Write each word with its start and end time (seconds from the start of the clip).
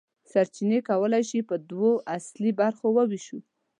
سرچینې 0.31 0.79
کولی 0.89 1.23
شو 1.29 1.39
په 1.49 1.55
دوه 1.69 1.91
اصلي 2.17 2.51
برخو 2.59 2.87
وویشو. 2.95 3.37